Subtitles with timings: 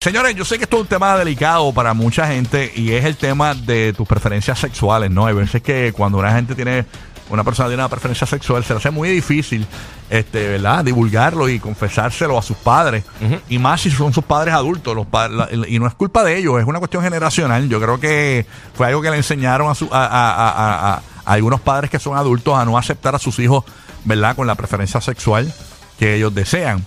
[0.00, 3.16] Señores, yo sé que esto es un tema delicado para mucha gente y es el
[3.16, 5.26] tema de tus preferencias sexuales, ¿no?
[5.26, 6.86] Hay veces que cuando una gente tiene,
[7.30, 9.66] una persona tiene una preferencia sexual, se le hace muy difícil,
[10.08, 10.84] este, ¿verdad?
[10.84, 13.02] Divulgarlo y confesárselo a sus padres.
[13.48, 14.94] Y más si son sus padres adultos.
[14.94, 17.68] Los pa- la- y no es culpa de ellos, es una cuestión generacional.
[17.68, 22.16] Yo creo que fue algo que le enseñaron a, su- a algunos padres que son
[22.16, 23.64] adultos a no aceptar a sus hijos,
[24.04, 24.36] ¿verdad?
[24.36, 25.52] Con la preferencia sexual
[25.98, 26.86] que ellos desean.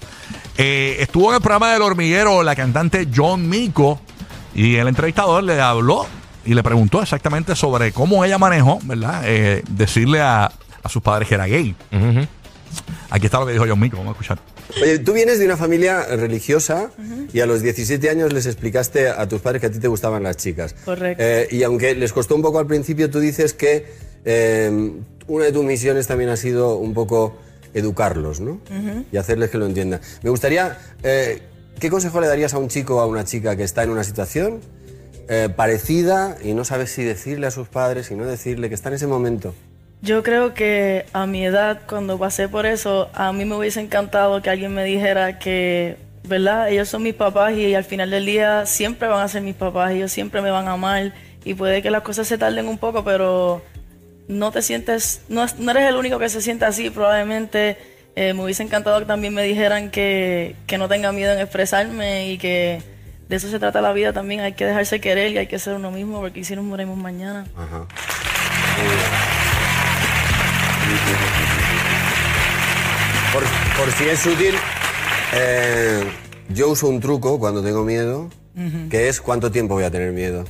[0.64, 4.00] Eh, estuvo en el programa del hormiguero la cantante John Mico
[4.54, 6.06] y el entrevistador le habló
[6.46, 9.24] y le preguntó exactamente sobre cómo ella manejó, ¿verdad?
[9.26, 10.52] Eh, decirle a,
[10.84, 11.76] a sus padres que era gay.
[13.10, 14.40] Aquí está lo que dijo John Mico, vamos a escuchar.
[14.84, 16.92] Oye, tú vienes de una familia religiosa
[17.34, 20.22] y a los 17 años les explicaste a tus padres que a ti te gustaban
[20.22, 20.76] las chicas.
[20.86, 21.24] Correcto.
[21.26, 23.92] Eh, y aunque les costó un poco al principio, tú dices que
[24.26, 24.92] eh,
[25.26, 27.36] una de tus misiones también ha sido un poco
[27.74, 28.60] educarlos, ¿no?
[29.12, 30.02] Y hacerles que lo entiendan.
[30.24, 31.42] Me gustaría, eh,
[31.80, 34.04] ¿qué consejo le darías a un chico o a una chica que está en una
[34.04, 34.60] situación
[35.30, 38.90] eh, parecida y no sabe si decirle a sus padres y no decirle que está
[38.90, 39.54] en ese momento?
[40.02, 44.42] Yo creo que a mi edad, cuando pasé por eso, a mí me hubiese encantado
[44.42, 46.70] que alguien me dijera que, ¿verdad?
[46.72, 49.92] Ellos son mis papás y al final del día siempre van a ser mis papás,
[49.92, 53.04] ellos siempre me van a amar y puede que las cosas se tarden un poco,
[53.04, 53.62] pero
[54.32, 57.78] no te sientes, no, es- no eres el único que se siente así, probablemente
[58.16, 62.30] eh, me hubiese encantado que también me dijeran que, que no tenga miedo en expresarme
[62.32, 62.82] y que
[63.30, 65.76] de eso se trata la vida también, hay que dejarse querer y hay que ser
[65.76, 67.46] uno mismo porque si nos morimos mañana.
[67.56, 67.88] Ajá.
[73.34, 73.44] Por,
[73.78, 74.56] por si es útil,
[75.34, 76.04] eh,
[76.50, 78.30] yo uso un truco cuando tengo miedo,
[78.90, 80.44] que es cuánto tiempo voy a tener miedo.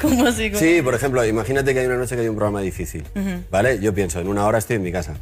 [0.00, 0.50] ¿Cómo así?
[0.50, 0.60] ¿Cómo?
[0.60, 3.04] Sí, por ejemplo, imagínate que hay una noche que hay un programa difícil,
[3.50, 3.78] ¿vale?
[3.80, 5.16] Yo pienso, en una hora estoy en mi casa.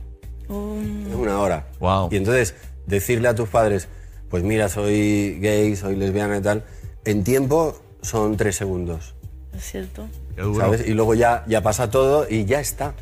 [0.48, 1.66] En una hora.
[1.80, 2.08] Wow.
[2.10, 2.54] Y entonces,
[2.86, 3.88] decirle a tus padres,
[4.30, 6.64] pues mira, soy gay, soy lesbiana y tal,
[7.04, 9.14] en tiempo son tres segundos.
[9.56, 10.08] Es cierto.
[10.36, 10.60] Qué duro.
[10.60, 10.86] ¿sabes?
[10.86, 12.94] Y luego ya, ya pasa todo y ya está.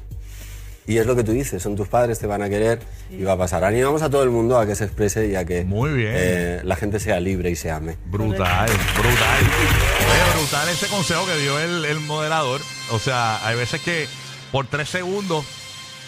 [0.88, 2.78] Y es lo que tú dices, son tus padres, te van a querer
[3.10, 3.64] y va a pasar.
[3.64, 6.12] Animamos a todo el mundo a que se exprese y a que Muy bien.
[6.14, 7.96] eh, la gente sea libre y se ame.
[8.06, 9.40] Brutal, brutal.
[9.42, 12.60] Oye, brutal ese consejo que dio el, el moderador.
[12.92, 14.06] O sea, hay veces que
[14.52, 15.44] por tres segundos,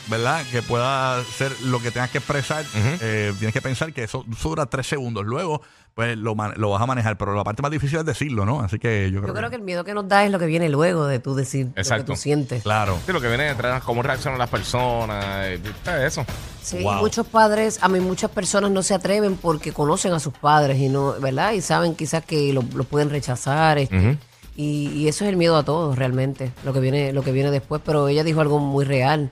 [0.08, 0.42] ¿verdad?
[0.50, 4.48] Que pueda ser lo que tengas que expresar, eh, tienes que pensar que eso, eso
[4.50, 5.24] dura tres segundos.
[5.26, 5.60] Luego,
[5.94, 7.18] pues lo, man- lo vas a manejar.
[7.18, 8.60] Pero la parte más difícil es decirlo, ¿no?
[8.60, 10.46] Así que yo creo, Yo creo que el miedo que nos da es lo que
[10.46, 12.04] viene luego de tú decir lo Exacto.
[12.04, 12.62] que tú sientes.
[12.62, 12.96] Claro.
[13.04, 16.24] Sí, lo que viene detrás, cómo reaccionan las personas, eh, eh, eso.
[16.62, 16.96] Sí, Wow.
[17.00, 20.88] muchos padres, a mí muchas personas no se atreven porque conocen a sus padres y
[20.88, 21.52] no, ¿verdad?
[21.52, 23.78] Y saben quizás que lo, lo pueden rechazar.
[23.78, 24.18] este,
[24.54, 27.50] y, y eso es el miedo a todos realmente, lo que viene, lo que viene
[27.50, 27.80] después.
[27.84, 29.30] Pero ella dijo algo muy real.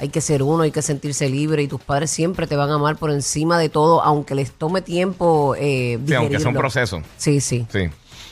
[0.00, 2.74] Hay que ser uno, hay que sentirse libre y tus padres siempre te van a
[2.74, 7.02] amar por encima de todo, aunque les tome tiempo eh, Sí, aunque sea un proceso.
[7.16, 7.88] Sí, sí, Sí.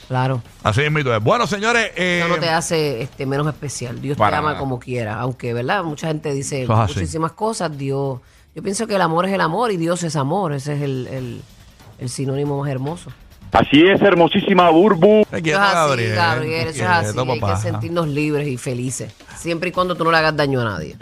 [0.06, 0.42] claro.
[0.62, 1.18] Así es, mito.
[1.20, 1.90] Bueno, señores.
[1.96, 4.00] eh, Eso no te hace este, menos especial.
[4.00, 4.60] Dios Para te ama nada.
[4.60, 5.18] como quiera.
[5.18, 5.82] Aunque, ¿verdad?
[5.82, 6.94] Mucha gente dice es así.
[6.94, 7.76] muchísimas cosas.
[7.76, 8.20] Dios.
[8.54, 10.52] Yo pienso que el amor es el amor y Dios es amor.
[10.52, 11.42] Ese es el, el-
[11.98, 13.10] el sinónimo más hermoso.
[13.52, 15.22] Así es, hermosísima Burbu.
[15.22, 16.14] Eso es así, Gabriel.
[16.14, 16.64] Gabriel.
[16.64, 17.18] te Eso es así.
[17.18, 19.12] Hay que sentirnos libres y felices.
[19.36, 20.94] Siempre y cuando tú no le hagas daño a nadie.